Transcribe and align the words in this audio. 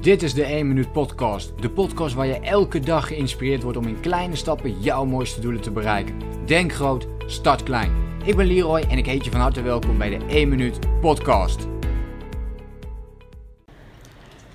Dit 0.00 0.22
is 0.22 0.34
de 0.34 0.44
1 0.44 0.68
Minuut 0.68 0.92
Podcast. 0.92 1.52
De 1.62 1.70
podcast 1.70 2.14
waar 2.14 2.26
je 2.26 2.40
elke 2.40 2.80
dag 2.80 3.06
geïnspireerd 3.06 3.62
wordt 3.62 3.78
om 3.78 3.86
in 3.86 4.00
kleine 4.00 4.36
stappen 4.36 4.80
jouw 4.80 5.04
mooiste 5.04 5.40
doelen 5.40 5.60
te 5.60 5.70
bereiken. 5.70 6.14
Denk 6.46 6.72
groot, 6.72 7.06
start 7.26 7.62
klein. 7.62 7.92
Ik 8.24 8.36
ben 8.36 8.46
Leroy 8.46 8.80
en 8.80 8.98
ik 8.98 9.06
heet 9.06 9.24
je 9.24 9.30
van 9.30 9.40
harte 9.40 9.62
welkom 9.62 9.98
bij 9.98 10.18
de 10.18 10.24
1 10.26 10.48
Minuut 10.48 10.78
Podcast. 11.00 11.66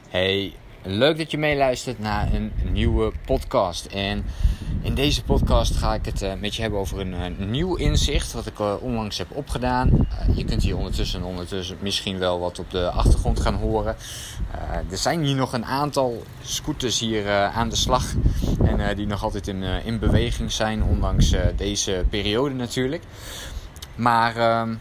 Hey, 0.07 0.53
leuk 0.83 1.17
dat 1.17 1.31
je 1.31 1.37
meeluistert 1.37 1.99
naar 1.99 2.33
een 2.33 2.51
nieuwe 2.71 3.11
podcast. 3.25 3.85
En 3.85 4.25
in 4.85 4.93
deze 4.95 5.23
podcast 5.23 5.75
ga 5.75 5.93
ik 5.93 6.05
het 6.05 6.21
uh, 6.21 6.33
met 6.39 6.55
je 6.55 6.61
hebben 6.61 6.79
over 6.79 6.99
een, 6.99 7.13
eh, 7.13 7.47
nieuw 7.47 7.75
inzicht 7.75 8.33
wat 8.33 8.45
ik 8.45 8.59
uh, 8.59 8.73
onlangs 8.79 9.17
heb 9.17 9.27
opgedaan. 9.31 10.07
Je 10.35 10.45
kunt 10.45 10.63
hier 10.63 10.77
ondertussen, 10.77 11.23
ondertussen 11.23 11.77
misschien 11.79 12.19
wel 12.19 12.39
wat 12.39 12.59
op 12.59 12.71
de 12.71 12.89
achtergrond 12.89 13.39
gaan 13.39 13.53
horen. 13.53 13.95
er 14.89 14.97
zijn 14.97 15.23
hier 15.23 15.35
nog 15.35 15.53
een 15.53 15.65
aantal 15.65 16.23
scooters 16.41 16.99
hier 16.99 17.31
aan 17.31 17.69
de 17.69 17.75
slag 17.75 18.13
en 18.63 18.95
die 18.95 19.07
nog 19.07 19.23
altijd 19.23 19.47
in, 19.47 19.63
in 19.63 19.99
beweging 19.99 20.51
zijn, 20.51 20.83
ondanks 20.83 21.33
deze 21.55 22.05
periode 22.09 22.55
natuurlijk. 22.55 23.03
Maar 23.95 24.35
ehm, 24.35 24.75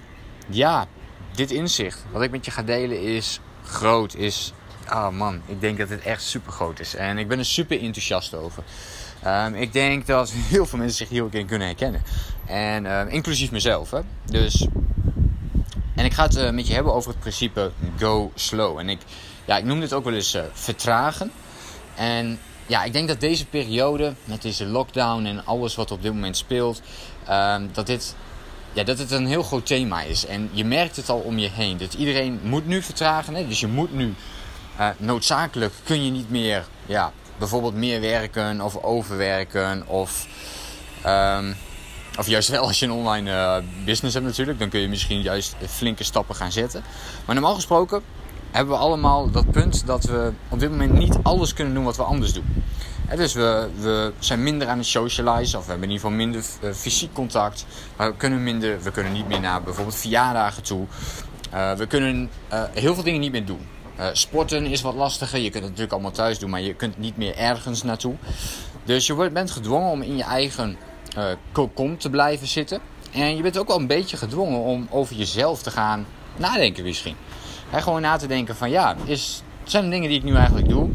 ja, 0.48 0.86
dit 1.34 1.50
inzicht 1.50 2.04
wat 2.12 2.22
ik 2.22 2.30
met 2.30 2.44
je 2.44 2.50
ga 2.50 2.62
delen 2.62 3.02
is 3.02 3.40
groot, 3.62 4.14
is 4.14 4.52
Oh 4.92 5.08
man, 5.08 5.40
ik 5.46 5.60
denk 5.60 5.78
dat 5.78 5.88
het 5.88 6.02
echt 6.02 6.22
super 6.22 6.52
groot 6.52 6.80
is. 6.80 6.94
En 6.94 7.18
ik 7.18 7.28
ben 7.28 7.38
er 7.38 7.44
super 7.44 7.80
enthousiast 7.80 8.34
over. 8.34 8.62
Um, 9.26 9.54
ik 9.54 9.72
denk 9.72 10.06
dat 10.06 10.32
heel 10.52 10.66
veel 10.66 10.78
mensen 10.78 10.96
zich 10.96 11.08
hier 11.08 11.22
ook 11.22 11.32
in 11.32 11.46
kunnen 11.46 11.66
herkennen. 11.66 12.02
En 12.46 12.84
uh, 12.84 13.02
inclusief 13.08 13.50
mezelf. 13.50 13.90
Hè? 13.90 14.00
Dus, 14.24 14.66
en 15.94 16.04
ik 16.04 16.12
ga 16.12 16.22
het 16.22 16.36
uh, 16.36 16.50
met 16.50 16.66
je 16.66 16.74
hebben 16.74 16.94
over 16.94 17.10
het 17.10 17.20
principe 17.20 17.70
go 17.98 18.32
slow. 18.34 18.78
En 18.78 18.88
ik, 18.88 18.98
ja, 19.44 19.56
ik 19.56 19.64
noem 19.64 19.80
dit 19.80 19.92
ook 19.92 20.04
wel 20.04 20.14
eens 20.14 20.34
uh, 20.34 20.42
vertragen. 20.52 21.32
En 21.94 22.38
ja, 22.66 22.84
ik 22.84 22.92
denk 22.92 23.08
dat 23.08 23.20
deze 23.20 23.46
periode, 23.46 24.14
met 24.24 24.42
deze 24.42 24.66
lockdown 24.66 25.24
en 25.24 25.44
alles 25.44 25.74
wat 25.74 25.90
op 25.90 26.02
dit 26.02 26.12
moment 26.12 26.36
speelt, 26.36 26.82
um, 27.30 27.70
dat 27.72 27.86
dit 27.86 28.14
ja, 28.74 28.84
dat 28.84 28.98
het 28.98 29.10
een 29.10 29.26
heel 29.26 29.42
groot 29.42 29.66
thema 29.66 30.02
is. 30.02 30.26
En 30.26 30.50
je 30.52 30.64
merkt 30.64 30.96
het 30.96 31.08
al 31.08 31.18
om 31.18 31.38
je 31.38 31.50
heen. 31.52 31.76
Dat 31.76 31.94
iedereen 31.94 32.40
moet 32.42 32.66
nu 32.66 32.82
vertragen. 32.82 33.34
Hè? 33.34 33.48
Dus 33.48 33.60
je 33.60 33.66
moet 33.66 33.94
nu 33.94 34.14
uh, 34.80 34.88
noodzakelijk 34.96 35.72
kun 35.84 36.04
je 36.04 36.10
niet 36.10 36.30
meer 36.30 36.64
ja, 36.86 37.12
bijvoorbeeld 37.38 37.74
meer 37.74 38.00
werken 38.00 38.60
of 38.60 38.82
overwerken 38.82 39.86
of, 39.86 40.26
um, 41.06 41.56
of 42.18 42.26
juist 42.26 42.48
wel 42.48 42.66
als 42.66 42.78
je 42.78 42.86
een 42.86 42.92
online 42.92 43.30
uh, 43.30 43.84
business 43.84 44.14
hebt 44.14 44.26
natuurlijk, 44.26 44.58
dan 44.58 44.68
kun 44.68 44.80
je 44.80 44.88
misschien 44.88 45.22
juist 45.22 45.56
flinke 45.68 46.04
stappen 46.04 46.34
gaan 46.34 46.52
zetten. 46.52 46.82
Maar 47.26 47.34
normaal 47.34 47.54
gesproken 47.54 48.02
hebben 48.50 48.74
we 48.74 48.80
allemaal 48.80 49.30
dat 49.30 49.50
punt 49.50 49.86
dat 49.86 50.04
we 50.04 50.32
op 50.48 50.58
dit 50.58 50.70
moment 50.70 50.92
niet 50.92 51.18
alles 51.22 51.54
kunnen 51.54 51.74
doen 51.74 51.84
wat 51.84 51.96
we 51.96 52.02
anders 52.02 52.32
doen. 52.32 52.64
dus 53.16 53.34
we, 53.34 53.68
we 53.80 54.12
zijn 54.18 54.42
minder 54.42 54.68
aan 54.68 54.78
het 54.78 54.86
socializen, 54.86 55.58
of 55.58 55.64
we 55.64 55.70
hebben 55.70 55.88
in 55.88 55.94
ieder 55.94 56.10
geval 56.10 56.24
minder 56.24 56.42
fysiek 56.74 57.12
contact. 57.12 57.66
We 57.96 58.14
kunnen, 58.16 58.42
minder, 58.42 58.82
we 58.82 58.90
kunnen 58.90 59.12
niet 59.12 59.28
meer 59.28 59.40
naar 59.40 59.62
bijvoorbeeld 59.62 59.96
verjaardagen 59.96 60.62
toe. 60.62 60.86
We 61.76 61.86
kunnen 61.88 62.30
heel 62.72 62.94
veel 62.94 63.02
dingen 63.02 63.20
niet 63.20 63.32
meer 63.32 63.46
doen. 63.46 63.66
Uh, 63.98 64.06
sporten 64.12 64.66
is 64.66 64.82
wat 64.82 64.94
lastiger. 64.94 65.38
Je 65.38 65.50
kunt 65.50 65.54
het 65.54 65.62
natuurlijk 65.62 65.92
allemaal 65.92 66.10
thuis 66.10 66.38
doen, 66.38 66.50
maar 66.50 66.60
je 66.60 66.74
kunt 66.74 66.98
niet 66.98 67.16
meer 67.16 67.36
ergens 67.36 67.82
naartoe. 67.82 68.14
Dus 68.84 69.06
je 69.06 69.30
bent 69.32 69.50
gedwongen 69.50 69.90
om 69.90 70.02
in 70.02 70.16
je 70.16 70.22
eigen 70.22 70.76
uh, 71.18 71.24
kokon 71.52 71.96
te 71.96 72.10
blijven 72.10 72.46
zitten. 72.46 72.80
En 73.12 73.36
je 73.36 73.42
bent 73.42 73.58
ook 73.58 73.68
wel 73.68 73.78
een 73.78 73.86
beetje 73.86 74.16
gedwongen 74.16 74.60
om 74.60 74.86
over 74.90 75.16
jezelf 75.16 75.62
te 75.62 75.70
gaan 75.70 76.06
nadenken 76.36 76.84
misschien. 76.84 77.16
He, 77.68 77.82
gewoon 77.82 78.00
na 78.00 78.16
te 78.16 78.26
denken 78.26 78.56
van 78.56 78.70
ja, 78.70 78.96
is, 79.04 79.42
zijn 79.64 79.84
er 79.84 79.90
dingen 79.90 80.08
die 80.08 80.18
ik 80.18 80.24
nu 80.24 80.34
eigenlijk 80.34 80.68
doe? 80.68 80.88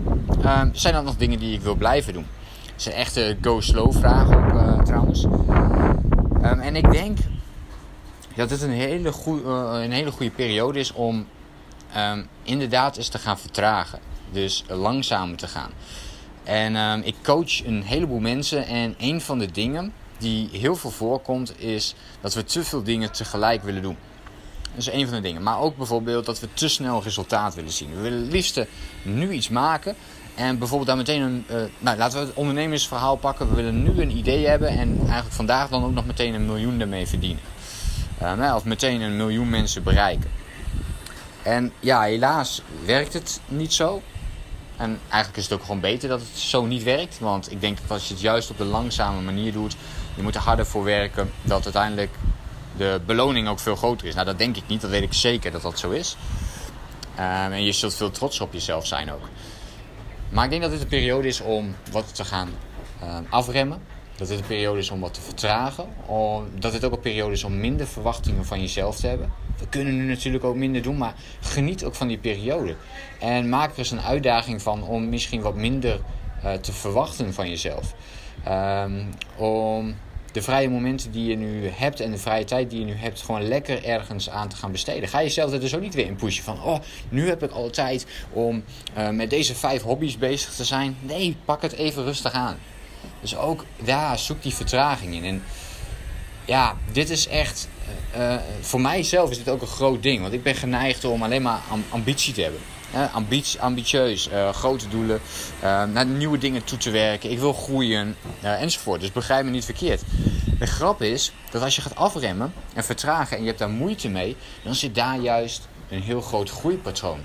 Uh, 0.43 0.61
zijn 0.71 0.93
dat 0.93 1.03
nog 1.03 1.15
dingen 1.15 1.39
die 1.39 1.53
ik 1.53 1.61
wil 1.61 1.75
blijven 1.75 2.13
doen? 2.13 2.25
Dat 2.65 2.81
zijn 2.81 2.95
echte 2.95 3.37
go-slow 3.41 3.97
vragen 3.97 4.37
ook 4.37 4.85
trouwens. 4.85 5.23
Um, 5.23 6.59
en 6.59 6.75
ik 6.75 6.91
denk 6.91 7.17
dat 8.35 8.49
het 8.49 8.61
een 8.61 8.69
hele, 8.69 9.11
goeie, 9.11 9.43
een 9.83 9.91
hele 9.91 10.11
goede 10.11 10.31
periode 10.31 10.79
is 10.79 10.93
om 10.93 11.27
um, 11.97 12.27
inderdaad 12.43 12.97
is 12.97 13.07
te 13.07 13.19
gaan 13.19 13.39
vertragen. 13.39 13.99
Dus 14.31 14.63
langzamer 14.67 15.37
te 15.37 15.47
gaan. 15.47 15.71
En 16.43 16.75
um, 16.75 17.01
ik 17.01 17.15
coach 17.23 17.65
een 17.65 17.83
heleboel 17.83 18.19
mensen 18.19 18.65
en 18.65 18.95
een 18.97 19.21
van 19.21 19.39
de 19.39 19.51
dingen 19.51 19.93
die 20.17 20.49
heel 20.51 20.75
veel 20.75 20.89
voorkomt 20.89 21.61
is 21.61 21.95
dat 22.21 22.33
we 22.33 22.43
te 22.43 22.63
veel 22.63 22.83
dingen 22.83 23.11
tegelijk 23.11 23.63
willen 23.63 23.81
doen. 23.81 23.97
Dat 24.61 24.87
is 24.87 24.91
een 24.91 25.05
van 25.07 25.15
de 25.15 25.21
dingen. 25.21 25.43
Maar 25.43 25.59
ook 25.59 25.77
bijvoorbeeld 25.77 26.25
dat 26.25 26.39
we 26.39 26.53
te 26.53 26.67
snel 26.67 27.03
resultaat 27.03 27.55
willen 27.55 27.71
zien. 27.71 27.95
We 27.95 28.01
willen 28.01 28.21
het 28.21 28.31
liefst 28.31 28.65
nu 29.01 29.31
iets 29.31 29.49
maken 29.49 29.95
en 30.35 30.57
bijvoorbeeld 30.57 30.87
daar 30.87 30.97
meteen 30.97 31.21
een. 31.21 31.45
Uh, 31.51 31.55
nou, 31.79 31.97
laten 31.97 32.19
we 32.19 32.25
het 32.25 32.35
ondernemersverhaal 32.35 33.15
pakken. 33.15 33.49
We 33.49 33.55
willen 33.55 33.83
nu 33.83 34.01
een 34.01 34.17
idee 34.17 34.47
hebben 34.47 34.69
en 34.69 34.97
eigenlijk 34.99 35.35
vandaag 35.35 35.69
dan 35.69 35.83
ook 35.83 35.93
nog 35.93 36.05
meteen 36.05 36.33
een 36.33 36.45
miljoen 36.45 36.81
ermee 36.81 37.07
verdienen. 37.07 37.41
Uh, 38.21 38.53
of 38.55 38.65
meteen 38.65 39.01
een 39.01 39.17
miljoen 39.17 39.49
mensen 39.49 39.83
bereiken. 39.83 40.29
En 41.49 41.71
ja, 41.79 42.01
helaas 42.01 42.61
werkt 42.85 43.13
het 43.13 43.41
niet 43.47 43.73
zo. 43.73 44.01
En 44.77 44.99
eigenlijk 45.01 45.37
is 45.37 45.43
het 45.43 45.53
ook 45.53 45.61
gewoon 45.61 45.79
beter 45.79 46.09
dat 46.09 46.19
het 46.19 46.37
zo 46.37 46.65
niet 46.65 46.83
werkt. 46.83 47.19
Want 47.19 47.51
ik 47.51 47.61
denk 47.61 47.77
dat 47.81 47.91
als 47.91 48.07
je 48.07 48.13
het 48.13 48.23
juist 48.23 48.49
op 48.49 48.57
de 48.57 48.63
langzame 48.63 49.21
manier 49.21 49.51
doet, 49.51 49.75
je 50.15 50.21
moet 50.21 50.35
er 50.35 50.41
harder 50.41 50.65
voor 50.65 50.83
werken, 50.83 51.31
dat 51.41 51.63
uiteindelijk 51.63 52.15
de 52.77 53.01
beloning 53.05 53.47
ook 53.47 53.59
veel 53.59 53.75
groter 53.75 54.07
is. 54.07 54.13
Nou, 54.13 54.25
dat 54.25 54.37
denk 54.37 54.55
ik 54.55 54.63
niet, 54.67 54.81
dat 54.81 54.89
weet 54.89 55.03
ik 55.03 55.13
zeker 55.13 55.51
dat 55.51 55.61
dat 55.61 55.79
zo 55.79 55.89
is. 55.89 56.17
Um, 57.15 57.51
en 57.51 57.63
je 57.63 57.71
zult 57.71 57.95
veel 57.95 58.11
trots 58.11 58.39
op 58.39 58.53
jezelf 58.53 58.87
zijn 58.87 59.11
ook. 59.11 59.29
Maar 60.29 60.43
ik 60.43 60.49
denk 60.49 60.61
dat 60.61 60.71
dit 60.71 60.81
een 60.81 60.87
periode 60.87 61.27
is 61.27 61.41
om 61.41 61.75
wat 61.91 62.15
te 62.15 62.25
gaan 62.25 62.49
um, 63.03 63.25
afremmen. 63.29 63.81
Dat 64.19 64.27
dit 64.27 64.39
een 64.39 64.45
periode 64.45 64.79
is 64.79 64.91
om 64.91 64.99
wat 64.99 65.13
te 65.13 65.21
vertragen. 65.21 65.85
Dat 66.59 66.71
dit 66.71 66.85
ook 66.85 66.91
een 66.91 66.99
periode 66.99 67.33
is 67.33 67.43
om 67.43 67.59
minder 67.59 67.87
verwachtingen 67.87 68.45
van 68.45 68.61
jezelf 68.61 68.95
te 68.95 69.07
hebben 69.07 69.31
we 69.59 69.67
kunnen 69.67 69.97
nu 69.97 70.03
natuurlijk 70.03 70.43
ook 70.43 70.55
minder 70.55 70.81
doen, 70.81 70.97
maar 70.97 71.13
geniet 71.41 71.83
ook 71.83 71.95
van 71.95 72.07
die 72.07 72.17
periode. 72.17 72.75
En 73.19 73.49
maak 73.49 73.71
er 73.71 73.77
eens 73.77 73.91
een 73.91 74.01
uitdaging 74.01 74.61
van 74.61 74.83
om 74.83 75.09
misschien 75.09 75.41
wat 75.41 75.55
minder 75.55 75.99
uh, 76.43 76.53
te 76.53 76.71
verwachten 76.71 77.33
van 77.33 77.49
jezelf. 77.49 77.93
Um, 78.47 79.09
om 79.37 79.95
de 80.31 80.41
vrije 80.41 80.69
momenten 80.69 81.11
die 81.11 81.29
je 81.29 81.35
nu 81.35 81.67
hebt 81.67 81.99
en 81.99 82.11
de 82.11 82.17
vrije 82.17 82.43
tijd 82.43 82.69
die 82.69 82.79
je 82.79 82.85
nu 82.85 82.93
hebt, 82.95 83.21
gewoon 83.21 83.47
lekker 83.47 83.83
ergens 83.83 84.29
aan 84.29 84.47
te 84.47 84.55
gaan 84.55 84.71
besteden. 84.71 85.09
Ga 85.09 85.21
jezelf 85.21 85.51
er 85.51 85.59
dus 85.59 85.75
ook 85.75 85.81
niet 85.81 85.93
weer 85.93 86.05
in 86.05 86.15
pushen 86.15 86.43
van, 86.43 86.63
oh, 86.63 86.79
nu 87.09 87.27
heb 87.27 87.43
ik 87.43 87.51
alle 87.51 87.69
tijd 87.69 88.05
om 88.31 88.63
uh, 88.97 89.09
met 89.09 89.29
deze 89.29 89.55
vijf 89.55 89.81
hobby's 89.81 90.17
bezig 90.17 90.53
te 90.53 90.63
zijn. 90.63 90.97
Nee, 91.01 91.35
pak 91.45 91.61
het 91.61 91.71
even 91.73 92.03
rustig 92.03 92.31
aan. 92.31 92.57
Dus 93.21 93.35
ook 93.35 93.65
ja, 93.83 94.17
zoek 94.17 94.43
die 94.43 94.53
vertraging 94.53 95.15
in. 95.15 95.23
En 95.23 95.43
ja, 96.45 96.75
dit 96.91 97.09
is 97.09 97.27
echt 97.27 97.67
uh, 98.17 98.35
voor 98.61 98.81
mijzelf 98.81 99.29
is 99.29 99.37
dit 99.37 99.49
ook 99.49 99.61
een 99.61 99.67
groot 99.67 100.03
ding. 100.03 100.21
Want 100.21 100.33
ik 100.33 100.43
ben 100.43 100.55
geneigd 100.55 101.05
om 101.05 101.23
alleen 101.23 101.41
maar 101.41 101.61
ambitie 101.89 102.33
te 102.33 102.41
hebben. 102.41 102.59
Ambitie, 103.13 103.61
ambitieus, 103.61 104.29
uh, 104.29 104.49
grote 104.49 104.87
doelen, 104.87 105.21
naar 105.61 106.05
nieuwe 106.05 106.37
dingen 106.37 106.63
toe 106.63 106.77
te 106.77 106.89
werken. 106.89 107.31
Ik 107.31 107.39
wil 107.39 107.53
groeien 107.53 108.15
enzovoort. 108.41 109.01
Dus 109.01 109.11
begrijp 109.11 109.45
me 109.45 109.51
niet 109.51 109.65
verkeerd. 109.65 110.01
De 110.59 110.65
grap 110.65 111.01
is 111.01 111.31
dat 111.51 111.61
als 111.61 111.75
je 111.75 111.81
gaat 111.81 111.95
afremmen 111.95 112.53
en 112.73 112.83
vertragen 112.83 113.35
en 113.35 113.41
je 113.41 113.47
hebt 113.47 113.59
daar 113.59 113.69
moeite 113.69 114.09
mee, 114.09 114.35
dan 114.63 114.75
zit 114.75 114.95
daar 114.95 115.19
juist 115.19 115.67
een 115.89 116.01
heel 116.01 116.21
groot 116.21 116.49
groeipatroon. 116.49 117.19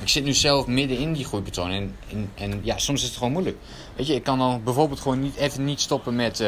Ik 0.00 0.08
zit 0.08 0.24
nu 0.24 0.32
zelf 0.32 0.66
midden 0.66 0.98
in 0.98 1.12
die 1.12 1.24
groeipatroon 1.24 1.70
en, 1.70 1.96
en, 2.10 2.30
en, 2.34 2.60
ja, 2.62 2.78
soms 2.78 3.00
is 3.00 3.08
het 3.08 3.16
gewoon 3.16 3.32
moeilijk. 3.32 3.56
Weet 3.96 4.06
je, 4.06 4.14
ik 4.14 4.22
kan 4.22 4.38
dan 4.38 4.62
bijvoorbeeld 4.64 5.00
gewoon 5.00 5.20
niet, 5.20 5.36
even 5.36 5.64
niet 5.64 5.80
stoppen 5.80 6.16
met, 6.16 6.44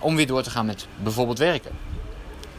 om 0.00 0.16
weer 0.16 0.26
door 0.26 0.42
te 0.42 0.50
gaan 0.50 0.66
met 0.66 0.86
bijvoorbeeld 1.02 1.38
werken. 1.38 1.70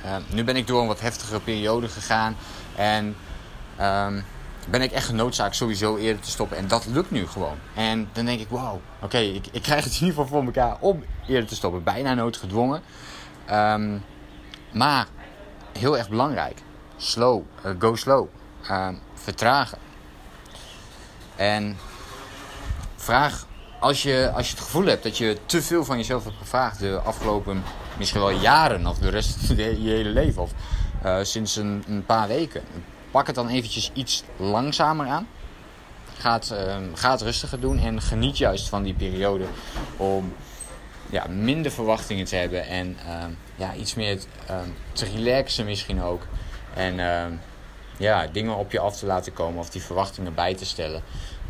Uh, 0.06 0.16
nu 0.34 0.44
ben 0.44 0.56
ik 0.56 0.68
door 0.68 0.82
een 0.82 0.88
wat 0.88 1.00
heftigere 1.00 1.40
periode 1.40 1.88
gegaan. 1.88 2.36
En 2.76 3.16
um, 3.82 4.24
ben 4.70 4.82
ik 4.82 4.92
echt 4.92 5.06
genoodzaakt 5.06 5.56
sowieso 5.56 5.98
eerder 5.98 6.22
te 6.22 6.30
stoppen. 6.30 6.58
En 6.58 6.68
dat 6.68 6.86
lukt 6.86 7.12
nu 7.12 7.28
gewoon. 7.28 7.58
En 7.74 8.10
dan 8.14 8.26
denk 8.26 8.40
ik, 8.40 8.48
wow, 8.50 8.80
oké, 9.02 9.18
ik, 9.18 9.48
ik, 9.52 9.62
krijg 9.62 9.84
het 9.84 9.94
in 9.94 10.00
ieder 10.00 10.16
geval 10.16 10.28
voor 10.28 10.46
elkaar 10.46 10.78
om 10.80 11.04
eerder 11.28 11.50
te 11.50 11.56
stoppen. 11.56 11.84
Bijna 11.84 12.14
noodgedwongen. 12.14 12.82
Um, 13.52 14.04
maar 14.72 15.08
heel 15.80 15.98
erg 15.98 16.10
belangrijk. 16.10 16.58
Slow, 16.98 17.44
uh, 17.66 17.72
go 17.80 17.96
slow. 17.96 18.28
Vertragen. 19.14 19.78
En 21.36 21.78
vraag 22.96 23.46
als 23.80 24.04
je, 24.04 24.32
als 24.36 24.50
je 24.50 24.56
het 24.56 24.64
gevoel 24.64 24.86
hebt 24.86 25.04
dat 25.04 25.18
je 25.18 25.38
te 25.46 25.62
veel 25.62 25.86
van 25.86 25.98
jezelf 25.98 26.24
hebt 26.24 26.38
gevraagd 26.38 26.80
de 26.80 27.00
afgelopen 27.00 27.64
misschien 27.98 28.22
wel 28.22 28.30
jaren 28.30 28.88
of 28.88 28.98
de 28.98 29.10
rest 29.10 29.38
van 29.46 29.56
je 29.56 29.64
hele 29.64 30.10
leven 30.10 30.42
of 30.42 30.52
uh, 31.06 31.18
sinds 31.22 31.56
een, 31.56 31.84
een, 31.88 32.06
paar 32.06 32.28
weken, 32.28 32.64
pak 33.12 33.28
het 33.28 33.36
dan 33.36 33.50
eventjes 33.50 33.92
iets 33.94 34.24
langzamer 34.38 35.08
aan. 35.08 35.28
Ga 36.18 36.34
het, 36.34 36.50
het 37.02 37.22
rustiger 37.22 37.60
doen 37.60 37.80
en 37.80 38.02
geniet 38.02 38.38
juist 38.38 38.70
van 38.70 38.84
die 38.84 38.94
periode 38.94 39.46
om 39.98 40.34
ja, 41.10 41.28
minder 41.28 41.72
verwachtingen 41.72 42.26
te 42.26 42.36
hebben 42.36 42.68
en 42.68 42.98
uh, 43.08 43.24
ja, 43.56 43.74
iets 43.74 43.96
meer 43.96 44.20
ehm, 44.48 44.70
te 44.92 45.06
relaxen 45.06 45.66
misschien 45.66 46.02
ook. 46.02 46.22
En 46.74 47.00
ehm, 47.00 47.32
ja, 47.98 48.28
dingen 48.28 48.56
op 48.56 48.72
je 48.72 48.80
af 48.80 48.98
te 48.98 49.06
laten 49.06 49.34
komen 49.34 49.60
of 49.60 49.70
die 49.70 49.82
verwachtingen 49.82 50.34
bij 50.34 50.56
te 50.56 50.66
stellen. 50.66 51.02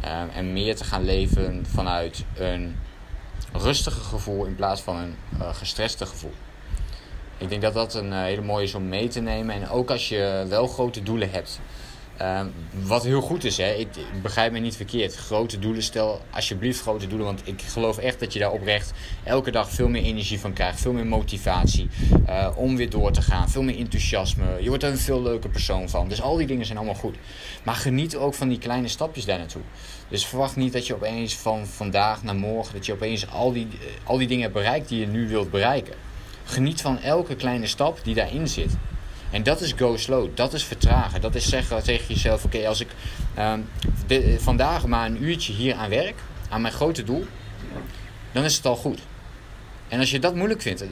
Uh, 0.03 0.37
en 0.37 0.53
meer 0.53 0.75
te 0.75 0.83
gaan 0.83 1.03
leven 1.03 1.65
vanuit 1.69 2.25
een 2.35 2.75
rustiger 3.53 4.01
gevoel 4.01 4.45
in 4.45 4.55
plaats 4.55 4.81
van 4.81 4.95
een 4.95 5.15
uh, 5.39 5.53
gestreste 5.53 6.05
gevoel. 6.05 6.33
Ik 7.37 7.49
denk 7.49 7.61
dat 7.61 7.73
dat 7.73 7.93
een 7.93 8.11
uh, 8.11 8.21
hele 8.21 8.41
mooie 8.41 8.63
is 8.63 8.73
om 8.73 8.87
mee 8.87 9.07
te 9.07 9.19
nemen. 9.19 9.55
En 9.55 9.69
ook 9.69 9.91
als 9.91 10.09
je 10.09 10.45
wel 10.47 10.67
grote 10.67 11.03
doelen 11.03 11.31
hebt. 11.31 11.59
Ehm, 12.17 12.47
wat 12.83 13.03
heel 13.03 13.21
goed 13.21 13.43
is, 13.43 13.57
hè? 13.57 13.73
Ik, 13.73 13.87
begrijp 14.21 14.51
me 14.51 14.59
niet 14.59 14.75
verkeerd. 14.75 15.15
Grote 15.15 15.59
doelen, 15.59 15.83
stel 15.83 16.21
alsjeblieft 16.29 16.81
grote 16.81 17.07
doelen. 17.07 17.27
Want 17.27 17.41
ik 17.43 17.61
geloof 17.61 17.97
echt 17.97 18.19
dat 18.19 18.33
je 18.33 18.39
daar 18.39 18.51
oprecht 18.51 18.93
elke 19.23 19.51
dag 19.51 19.69
veel 19.69 19.87
meer 19.87 20.03
energie 20.03 20.39
van 20.39 20.53
krijgt. 20.53 20.81
Veel 20.81 20.93
meer 20.93 21.05
motivatie 21.05 21.89
uh, 22.29 22.47
om 22.55 22.75
weer 22.75 22.89
door 22.89 23.11
te 23.11 23.21
gaan. 23.21 23.49
Veel 23.49 23.63
meer 23.63 23.77
enthousiasme. 23.77 24.45
Je 24.61 24.67
wordt 24.67 24.83
er 24.83 24.91
een 24.91 24.97
veel 24.97 25.21
leuker 25.21 25.49
persoon 25.49 25.89
van. 25.89 26.09
Dus 26.09 26.21
al 26.21 26.37
die 26.37 26.47
dingen 26.47 26.65
zijn 26.65 26.77
allemaal 26.77 26.95
goed. 26.95 27.15
Maar 27.63 27.75
geniet 27.75 28.15
ook 28.15 28.33
van 28.33 28.49
die 28.49 28.57
kleine 28.57 28.87
stapjes 28.87 29.25
daar 29.25 29.37
naartoe. 29.37 29.61
Dus 30.07 30.25
verwacht 30.25 30.55
niet 30.55 30.73
dat 30.73 30.87
je 30.87 30.95
opeens 30.95 31.35
van 31.35 31.65
vandaag 31.65 32.23
naar 32.23 32.35
morgen... 32.35 32.73
dat 32.73 32.85
je 32.85 32.93
opeens 32.93 33.31
al 33.31 33.51
die, 33.51 33.67
al 34.03 34.17
die 34.17 34.27
dingen 34.27 34.43
hebt 34.43 34.53
bereikt 34.53 34.89
die 34.89 34.99
je 34.99 35.07
nu 35.07 35.27
wilt 35.27 35.51
bereiken. 35.51 35.93
Geniet 36.43 36.81
van 36.81 36.99
elke 37.01 37.35
kleine 37.35 37.67
stap 37.67 37.99
die 38.03 38.15
daarin 38.15 38.47
zit. 38.47 38.77
En 39.31 39.43
dat 39.43 39.61
is 39.61 39.71
go 39.71 39.97
slow, 39.97 40.29
dat 40.33 40.53
is 40.53 40.63
vertragen. 40.63 41.21
Dat 41.21 41.35
is 41.35 41.49
zeggen 41.49 41.83
tegen 41.83 42.07
jezelf: 42.07 42.43
oké, 42.43 42.67
als 42.67 42.79
ik 42.79 42.87
de, 44.07 44.37
vandaag 44.39 44.87
maar 44.87 45.05
een 45.05 45.23
uurtje 45.23 45.53
hier 45.53 45.75
aan 45.75 45.89
werk, 45.89 46.15
aan 46.49 46.61
mijn 46.61 46.73
grote 46.73 47.03
doel, 47.03 47.25
dan 48.31 48.43
is 48.43 48.55
het 48.55 48.65
al 48.65 48.75
goed. 48.75 48.99
En 49.87 49.99
als 49.99 50.11
je 50.11 50.19
dat 50.19 50.35
moeilijk 50.35 50.61
vindt, 50.61 50.83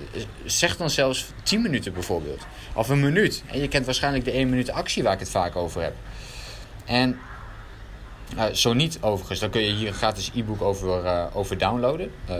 zeg 0.45 0.77
dan 0.77 0.89
zelfs 0.89 1.25
10 1.43 1.61
minuten 1.61 1.93
bijvoorbeeld. 1.93 2.45
Of 2.73 2.89
een 2.89 2.99
minuut. 2.99 3.43
En 3.47 3.59
je 3.59 3.67
kent 3.67 3.85
waarschijnlijk 3.85 4.25
de 4.25 4.31
1 4.31 4.49
minuut 4.49 4.69
actie 4.69 5.03
waar 5.03 5.13
ik 5.13 5.19
het 5.19 5.29
vaak 5.29 5.55
over 5.55 5.81
heb. 5.81 5.93
En 6.85 7.19
uh, 8.35 8.45
zo 8.45 8.73
niet 8.73 8.97
overigens, 9.01 9.39
dan 9.39 9.49
kun 9.49 9.61
je 9.61 9.73
hier 9.73 9.87
een 9.87 9.93
gratis 9.93 10.31
e-book 10.35 10.61
over, 10.61 11.03
uh, 11.03 11.25
over 11.33 11.57
downloaden. 11.57 12.11
Uh, 12.29 12.37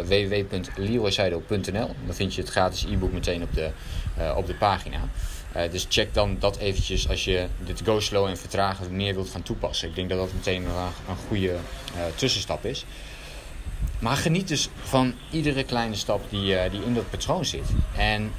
Dan 2.05 2.15
vind 2.15 2.35
je 2.35 2.41
het 2.41 2.49
gratis 2.49 2.83
e-book 2.83 3.11
meteen 3.11 3.43
op 3.43 3.53
de, 3.53 3.69
op 4.35 4.47
de 4.47 4.55
pagina. 4.55 4.99
Dus 5.71 5.85
check 5.89 6.13
dan 6.13 6.35
dat 6.39 6.57
eventjes 6.57 7.09
als 7.09 7.23
je 7.23 7.47
dit 7.65 7.81
go 7.85 7.99
slow 7.99 8.27
en 8.27 8.37
vertragen 8.37 8.95
meer 8.95 9.13
wilt 9.13 9.29
gaan 9.29 9.43
toepassen. 9.43 9.89
Ik 9.89 9.95
denk 9.95 10.09
dat 10.09 10.17
dat 10.17 10.33
meteen 10.33 10.65
een, 10.65 10.71
een 11.09 11.15
goede 11.27 11.55
tussenstap 12.15 12.65
is. 12.65 12.85
Maar 13.99 14.15
geniet 14.15 14.47
dus 14.47 14.69
van 14.83 15.13
iedere 15.29 15.63
kleine 15.63 15.95
stap 15.95 16.29
die, 16.29 16.69
die 16.69 16.83
in 16.83 16.93
dat 16.93 17.09
patroon 17.09 17.45
zit. 17.45 17.69
En 17.97 18.31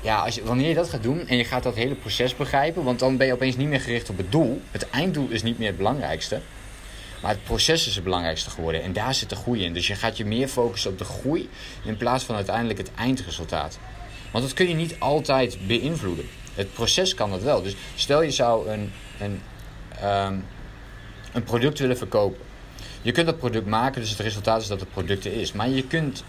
ja, 0.00 0.18
als 0.18 0.34
je, 0.34 0.42
wanneer 0.42 0.68
je 0.68 0.74
dat 0.74 0.88
gaat 0.88 1.02
doen 1.02 1.26
en 1.26 1.36
je 1.36 1.44
gaat 1.44 1.62
dat 1.62 1.74
hele 1.74 1.94
proces 1.94 2.36
begrijpen, 2.36 2.84
want 2.84 2.98
dan 2.98 3.16
ben 3.16 3.26
je 3.26 3.32
opeens 3.32 3.56
niet 3.56 3.68
meer 3.68 3.80
gericht 3.80 4.10
op 4.10 4.16
het 4.16 4.32
doel. 4.32 4.62
Het 4.70 4.90
einddoel 4.90 5.28
is 5.28 5.42
niet 5.42 5.58
meer 5.58 5.68
het 5.68 5.76
belangrijkste. 5.76 6.40
Maar 7.22 7.30
het 7.30 7.44
proces 7.44 7.86
is 7.86 7.94
het 7.94 8.04
belangrijkste 8.04 8.50
geworden. 8.50 8.82
En 8.82 8.92
daar 8.92 9.14
zit 9.14 9.30
de 9.30 9.36
groei 9.36 9.64
in. 9.64 9.74
Dus 9.74 9.86
je 9.86 9.94
gaat 9.94 10.16
je 10.16 10.24
meer 10.24 10.48
focussen 10.48 10.90
op 10.90 10.98
de 10.98 11.04
groei 11.04 11.48
in 11.84 11.96
plaats 11.96 12.24
van 12.24 12.34
uiteindelijk 12.34 12.78
het 12.78 12.90
eindresultaat. 12.94 13.78
Want 14.30 14.44
dat 14.44 14.54
kun 14.54 14.68
je 14.68 14.74
niet 14.74 14.96
altijd 14.98 15.58
beïnvloeden. 15.66 16.24
Het 16.54 16.72
proces 16.72 17.14
kan 17.14 17.30
dat 17.30 17.42
wel. 17.42 17.62
Dus 17.62 17.76
stel 17.94 18.22
je 18.22 18.30
zou 18.30 18.68
een, 18.68 18.92
een, 19.20 19.40
um, 20.04 20.44
een 21.32 21.44
product 21.44 21.78
willen 21.78 21.96
verkopen. 21.96 22.40
Je 23.02 23.12
kunt 23.12 23.26
dat 23.26 23.38
product 23.38 23.66
maken, 23.66 24.00
dus 24.00 24.10
het 24.10 24.20
resultaat 24.20 24.60
is 24.60 24.66
dat 24.66 24.80
het 24.80 24.90
product 24.90 25.24
er 25.24 25.32
is. 25.32 25.52
Maar 25.52 25.68
je 25.68 25.86
kunt, 25.86 26.24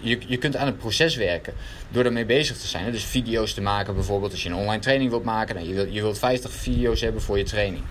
je, 0.00 0.18
je 0.26 0.36
kunt 0.36 0.56
aan 0.56 0.66
het 0.66 0.78
proces 0.78 1.16
werken 1.16 1.54
door 1.88 2.04
ermee 2.04 2.24
bezig 2.24 2.58
te 2.58 2.66
zijn. 2.66 2.92
Dus 2.92 3.04
video's 3.04 3.54
te 3.54 3.60
maken 3.60 3.94
bijvoorbeeld. 3.94 4.32
Als 4.32 4.42
je 4.42 4.48
een 4.48 4.54
online 4.54 4.82
training 4.82 5.10
wilt 5.10 5.24
maken. 5.24 5.54
Nou, 5.54 5.68
je, 5.68 5.74
wilt, 5.74 5.94
je 5.94 6.02
wilt 6.02 6.18
50 6.18 6.50
video's 6.52 7.00
hebben 7.00 7.22
voor 7.22 7.38
je 7.38 7.44
training 7.44 7.82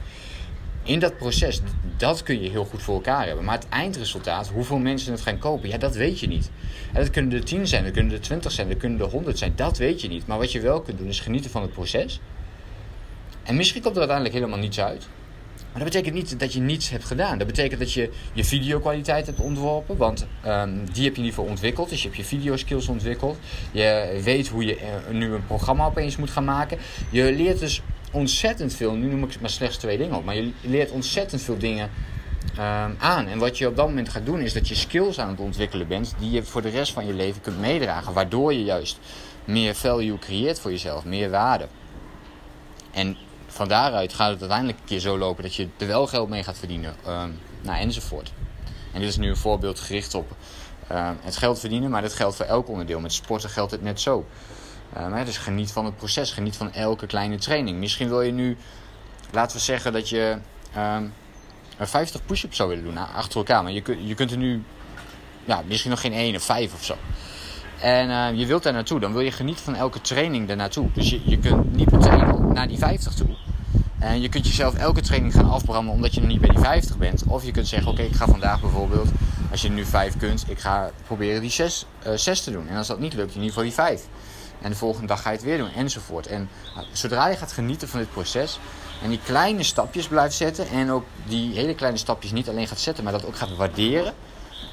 in 0.84 1.00
dat 1.00 1.18
proces, 1.18 1.62
dat 1.98 2.24
kun 2.24 2.42
je 2.42 2.50
heel 2.50 2.66
goed 2.66 2.82
voor 2.82 2.96
elkaar 2.96 3.26
hebben. 3.26 3.46
Maar 3.46 3.56
het 3.56 3.70
eindresultaat, 3.70 4.48
hoeveel 4.48 4.78
mensen 4.78 5.12
het 5.12 5.22
gaan 5.22 5.38
kopen, 5.38 5.70
ja, 5.70 5.78
dat 5.78 5.96
weet 5.96 6.20
je 6.20 6.28
niet. 6.28 6.52
En 6.94 7.02
dat 7.02 7.10
kunnen 7.10 7.34
er 7.34 7.46
10 7.46 7.68
zijn, 7.68 7.84
dat 7.84 7.94
kunnen 7.94 8.14
er 8.14 8.22
20 8.22 8.52
zijn, 8.52 8.68
dat 8.70 8.78
kunnen 8.78 9.00
er 9.00 9.06
100 9.06 9.38
zijn. 9.38 9.54
Dat 9.56 9.78
weet 9.78 10.02
je 10.02 10.08
niet. 10.08 10.28
Maar 10.28 10.38
wat 10.38 10.52
je 10.52 10.60
wel 10.60 10.82
kunt 10.82 10.98
doen, 10.98 11.08
is 11.08 11.20
genieten 11.20 11.52
van 11.52 11.62
het 11.62 11.72
proces. 11.72 12.20
En 13.44 13.56
misschien 13.56 13.82
komt 13.82 13.94
er 13.94 14.00
uiteindelijk 14.00 14.40
helemaal 14.40 14.60
niets 14.60 14.80
uit. 14.80 15.08
Maar 15.72 15.84
dat 15.84 15.92
betekent 15.92 16.16
niet 16.16 16.40
dat 16.40 16.54
je 16.54 16.60
niets 16.60 16.90
hebt 16.90 17.06
gedaan. 17.06 17.38
Dat 17.38 17.48
betekent 17.48 17.80
dat 17.80 17.94
je 17.94 18.10
je 18.34 18.44
videokwaliteit 18.44 19.26
hebt 19.26 19.40
ontworpen. 19.40 19.98
Want 19.98 20.28
um, 20.46 20.86
die 20.92 21.04
heb 21.04 21.16
je 21.16 21.22
in 21.22 21.26
ieder 21.26 21.30
geval 21.30 21.46
ontwikkeld. 21.46 21.90
Dus 21.90 22.02
je 22.02 22.08
hebt 22.08 22.20
je 22.20 22.26
videoskills 22.26 22.88
ontwikkeld. 22.88 23.38
Je 23.72 24.20
weet 24.24 24.48
hoe 24.48 24.66
je 24.66 24.76
uh, 24.76 25.14
nu 25.14 25.34
een 25.34 25.46
programma 25.46 25.86
opeens 25.86 26.18
moet 26.18 26.30
gaan 26.30 26.44
maken. 26.44 26.78
Je 27.10 27.34
leert 27.34 27.60
dus 27.60 27.82
ontzettend 28.12 28.74
veel. 28.74 28.94
Nu 28.94 29.08
noem 29.08 29.24
ik 29.24 29.42
maar 29.42 29.50
slechts 29.50 29.78
twee 29.78 29.98
dingen 29.98 30.16
op. 30.16 30.26
Maar 30.26 30.36
je 30.36 30.52
leert 30.62 30.92
ontzettend 30.92 31.42
veel 31.42 31.58
dingen 31.58 31.90
um, 32.54 32.96
aan. 33.00 33.28
En 33.28 33.38
wat 33.38 33.58
je 33.58 33.68
op 33.68 33.76
dat 33.76 33.88
moment 33.88 34.10
gaat 34.10 34.26
doen, 34.26 34.40
is 34.40 34.54
dat 34.54 34.68
je 34.68 34.76
skills 34.76 35.20
aan 35.20 35.30
het 35.30 35.40
ontwikkelen 35.40 35.88
bent. 35.88 36.14
die 36.20 36.32
je 36.32 36.44
voor 36.44 36.62
de 36.62 36.70
rest 36.70 36.94
van 36.94 37.06
je 37.06 37.14
leven 37.14 37.42
kunt 37.42 37.60
meedragen. 37.60 38.14
Waardoor 38.14 38.54
je 38.54 38.64
juist 38.64 39.00
meer 39.46 39.76
value 39.76 40.20
creëert 40.20 40.60
voor 40.60 40.72
jezelf, 40.72 41.06
meer 41.06 41.30
waarde. 41.30 41.68
En 42.92 43.18
van 43.48 43.68
daaruit 43.68 44.14
gaat 44.14 44.30
het 44.30 44.40
uiteindelijk 44.40 44.80
een 44.80 44.86
keer 44.86 45.00
zo 45.00 45.18
lopen 45.18 45.44
dat 45.44 45.56
je 45.56 45.68
er 45.78 45.88
wel 45.88 46.08
geld 46.08 46.30
mee 46.30 46.44
gaat 46.44 46.58
verdienen. 46.58 46.96
Um, 47.08 47.40
nou, 47.62 47.80
enzovoort. 47.80 48.32
En 48.94 49.00
dit 49.00 49.10
is 49.10 49.18
nu 49.18 49.30
een 49.30 49.38
voorbeeld 49.38 49.80
gericht 49.80 50.14
op 50.14 50.36
uh, 50.92 51.10
het 51.22 51.38
geld 51.38 51.60
verdienen, 51.60 51.90
maar 51.90 52.02
dat 52.02 52.14
geldt 52.14 52.36
voor 52.36 52.46
elk 52.46 52.68
onderdeel. 52.68 53.00
Met 53.00 53.14
sporten 53.14 53.50
geldt 53.50 53.72
het 53.72 53.82
net 53.82 54.02
zo. 54.02 54.26
Um, 54.98 55.26
dus 55.26 55.38
geniet 55.38 55.72
van 55.72 55.86
het 55.86 55.98
proces, 55.98 56.32
geniet 56.32 56.56
van 56.56 56.74
elke 56.74 57.08
kleine 57.08 57.38
training. 57.38 57.78
Misschien 57.78 58.08
wil 58.08 58.22
je 58.22 58.32
nu, 58.32 58.58
laten 59.32 59.58
we 59.58 59.64
zeggen 59.64 59.94
dat 59.94 60.10
je 60.10 60.38
um, 60.78 61.14
50 61.80 62.26
push-ups 62.26 62.56
zou 62.56 62.70
willen 62.70 62.84
doen 62.84 62.98
achter 62.98 63.38
elkaar. 63.38 63.64
Maar 63.64 63.72
je, 63.72 63.84
je 64.06 64.16
kunt 64.16 64.32
er 64.32 64.38
nu 64.38 64.64
ja, 65.46 65.62
misschien 65.68 65.92
nog 65.92 66.02
geen 66.02 66.14
één 66.14 66.36
of 66.36 66.44
vijf 66.44 66.74
of 66.74 66.84
zo. 66.84 66.96
En 67.82 68.10
uh, 68.10 68.40
je 68.40 68.46
wilt 68.46 68.64
daar 68.64 68.74
naartoe, 68.74 69.00
dan 69.00 69.12
wil 69.12 69.22
je 69.22 69.32
genieten 69.32 69.64
van 69.64 69.76
elke 69.76 70.02
training 70.02 70.48
daar 70.48 70.56
naartoe. 70.56 70.90
Dus 70.94 71.10
je, 71.10 71.22
je 71.30 71.38
kunt 71.38 71.76
niet 71.76 71.92
meteen 71.92 72.54
naar 72.54 72.68
die 72.68 72.78
50 72.78 73.14
toe. 73.14 73.36
En 74.00 74.22
je 74.22 74.30
kunt 74.30 74.48
jezelf 74.48 74.76
elke 74.76 75.02
training 75.02 75.34
gaan 75.34 75.50
afbranden 75.50 75.94
omdat 75.94 76.14
je 76.14 76.20
nog 76.20 76.30
niet 76.30 76.42
bij 76.42 76.50
die 76.50 76.60
50 76.60 76.98
bent. 76.98 77.24
Of 77.28 77.46
je 77.46 77.52
kunt 77.52 77.68
zeggen, 77.68 77.92
oké, 77.92 78.02
ik 78.02 78.16
ga 78.16 78.26
vandaag 78.26 78.62
bijvoorbeeld, 78.62 79.10
als 79.52 79.62
je 79.62 79.70
nu 79.70 79.86
5 79.86 80.18
kunt, 80.18 80.46
ik 80.48 80.60
ga 80.60 80.92
proberen 81.06 81.42
die 81.42 81.50
6 81.50 81.86
uh, 82.08 82.16
te 82.16 82.52
doen. 82.52 82.68
En 82.68 82.78
als 82.78 82.88
dat 82.88 83.00
niet 83.00 83.14
lukt, 83.14 83.36
in 83.36 83.42
ieder 83.42 83.48
geval 83.50 83.64
die 83.64 83.74
5. 83.74 84.02
En 84.62 84.70
de 84.70 84.76
volgende 84.76 85.08
dag 85.08 85.22
ga 85.22 85.30
je 85.30 85.36
het 85.36 85.46
weer 85.46 85.58
doen, 85.58 85.72
enzovoort. 85.72 86.28
En 86.28 86.50
uh, 86.78 86.84
zodra 86.92 87.28
je 87.28 87.36
gaat 87.36 87.52
genieten 87.52 87.88
van 87.88 88.00
dit 88.00 88.12
proces 88.12 88.60
en 89.04 89.10
die 89.10 89.20
kleine 89.24 89.64
stapjes 89.64 90.08
blijft 90.08 90.36
zetten 90.36 90.68
en 90.68 90.92
ook 90.92 91.06
die 91.26 91.54
hele 91.54 91.76
kleine 91.76 91.98
stapjes 91.98 92.32
niet 92.32 92.50
alleen 92.50 92.68
gaat 92.68 92.80
zetten, 92.80 93.04
maar 93.04 93.14
dat 93.14 93.26
ook 93.26 93.36
gaat 93.36 93.56
waarderen 93.56 94.14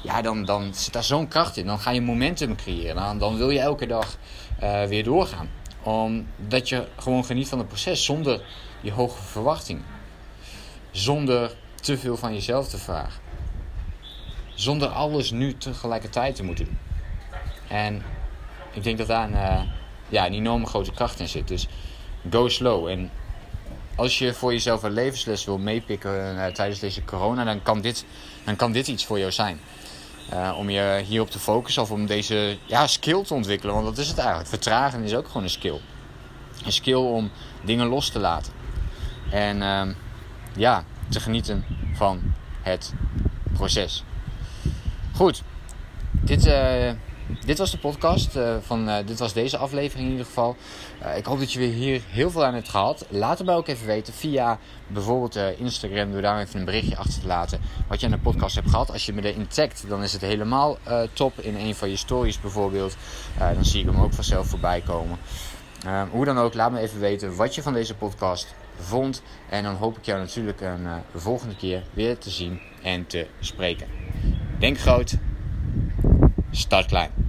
ja, 0.01 0.21
dan, 0.21 0.45
dan 0.45 0.73
zit 0.73 0.93
daar 0.93 1.03
zo'n 1.03 1.27
kracht 1.27 1.57
in. 1.57 1.65
Dan 1.65 1.79
ga 1.79 1.91
je 1.91 2.01
momentum 2.01 2.55
creëren. 2.55 2.95
Dan, 2.95 3.17
dan 3.17 3.37
wil 3.37 3.49
je 3.49 3.59
elke 3.59 3.85
dag 3.85 4.17
uh, 4.63 4.83
weer 4.83 5.03
doorgaan. 5.03 5.49
Omdat 5.83 6.69
je 6.69 6.87
gewoon 6.97 7.25
geniet 7.25 7.47
van 7.47 7.57
het 7.57 7.67
proces 7.67 8.05
zonder 8.05 8.41
je 8.81 8.91
hoge 8.91 9.21
verwachtingen. 9.21 9.85
Zonder 10.91 11.55
te 11.75 11.97
veel 11.97 12.17
van 12.17 12.33
jezelf 12.33 12.67
te 12.67 12.77
vragen. 12.77 13.21
Zonder 14.53 14.87
alles 14.87 15.31
nu 15.31 15.57
tegelijkertijd 15.57 16.35
te 16.35 16.43
moeten 16.43 16.65
doen. 16.65 16.79
En 17.67 18.03
ik 18.73 18.83
denk 18.83 18.97
dat 18.97 19.07
daar 19.07 19.23
een, 19.23 19.33
uh, 19.33 19.61
ja, 20.09 20.25
een 20.25 20.33
enorme 20.33 20.65
grote 20.65 20.91
kracht 20.91 21.19
in 21.19 21.27
zit. 21.27 21.47
Dus 21.47 21.67
go 22.29 22.47
slow. 22.47 22.87
En 22.87 23.11
als 23.95 24.19
je 24.19 24.33
voor 24.33 24.51
jezelf 24.51 24.83
een 24.83 24.91
levensles 24.91 25.45
wil 25.45 25.57
meepikken 25.57 26.35
uh, 26.35 26.45
tijdens 26.45 26.79
deze 26.79 27.03
corona, 27.03 27.43
dan 27.43 27.61
kan 27.61 27.81
dit, 27.81 28.05
dan 28.43 28.55
kan 28.55 28.71
dit 28.71 28.87
iets 28.87 29.05
voor 29.05 29.19
jou 29.19 29.31
zijn. 29.31 29.59
Uh, 30.33 30.55
om 30.57 30.69
je 30.69 31.03
hierop 31.05 31.29
te 31.29 31.39
focussen 31.39 31.81
of 31.81 31.91
om 31.91 32.05
deze 32.05 32.57
ja, 32.65 32.87
skill 32.87 33.23
te 33.23 33.33
ontwikkelen. 33.33 33.73
Want 33.73 33.85
dat 33.85 33.97
is 33.97 34.07
het 34.07 34.17
eigenlijk. 34.17 34.49
Vertragen 34.49 35.03
is 35.03 35.15
ook 35.15 35.27
gewoon 35.27 35.43
een 35.43 35.49
skill. 35.49 35.79
Een 36.65 36.71
skill 36.71 36.93
om 36.95 37.31
dingen 37.63 37.87
los 37.87 38.09
te 38.09 38.19
laten. 38.19 38.53
En 39.31 39.57
uh, 39.57 39.95
ja, 40.55 40.83
te 41.09 41.19
genieten 41.19 41.65
van 41.93 42.33
het 42.61 42.93
proces. 43.53 44.03
Goed, 45.15 45.43
dit, 46.11 46.45
uh, 46.45 46.91
dit 47.45 47.57
was 47.57 47.71
de 47.71 47.77
podcast. 47.77 48.35
Uh, 48.35 48.55
van, 48.61 48.89
uh, 48.89 48.95
dit 49.05 49.19
was 49.19 49.33
deze 49.33 49.57
aflevering 49.57 50.05
in 50.05 50.11
ieder 50.11 50.25
geval. 50.25 50.55
Uh, 51.03 51.17
ik 51.17 51.25
hoop 51.25 51.39
dat 51.39 51.53
je 51.53 51.59
weer 51.59 51.73
hier 51.73 52.01
heel 52.07 52.31
veel 52.31 52.45
aan 52.45 52.53
hebt 52.53 52.69
gehad. 52.69 53.05
Laat 53.09 53.37
het 53.37 53.47
mij 53.47 53.55
ook 53.55 53.67
even 53.67 53.87
weten 53.87 54.13
via 54.13 54.59
bijvoorbeeld 54.87 55.35
Instagram. 55.57 56.11
Door 56.11 56.21
daar 56.21 56.39
even 56.39 56.59
een 56.59 56.65
berichtje 56.65 56.97
achter 56.97 57.21
te 57.21 57.27
laten. 57.27 57.59
Wat 57.87 57.99
je 57.99 58.05
aan 58.05 58.11
de 58.11 58.17
podcast 58.17 58.55
hebt 58.55 58.69
gehad. 58.69 58.91
Als 58.91 59.05
je 59.05 59.13
me 59.13 59.21
erin 59.21 59.47
tagt, 59.47 59.85
dan 59.87 60.03
is 60.03 60.13
het 60.13 60.21
helemaal 60.21 60.77
top. 61.13 61.39
In 61.39 61.55
een 61.55 61.75
van 61.75 61.89
je 61.89 61.95
stories 61.95 62.41
bijvoorbeeld. 62.41 62.95
dan 63.37 63.65
zie 63.65 63.79
ik 63.79 63.85
hem 63.85 64.01
ook 64.01 64.13
vanzelf 64.13 64.47
voorbij 64.47 64.81
komen. 64.81 65.17
hoe 66.11 66.25
dan 66.25 66.37
ook, 66.37 66.53
laat 66.53 66.71
me 66.71 66.79
even 66.79 66.99
weten 66.99 67.35
wat 67.35 67.55
je 67.55 67.61
van 67.61 67.73
deze 67.73 67.95
podcast 67.95 68.55
vond. 68.79 69.21
En 69.49 69.63
dan 69.63 69.75
hoop 69.75 69.97
ik 69.97 70.05
jou 70.05 70.19
natuurlijk 70.19 70.61
een 70.61 70.87
volgende 71.15 71.55
keer 71.55 71.83
weer 71.93 72.17
te 72.17 72.29
zien 72.29 72.59
en 72.83 73.07
te 73.07 73.27
spreken. 73.39 73.87
Denk 74.59 74.79
groot. 74.79 75.15
Start 76.51 76.85
klein. 76.85 77.28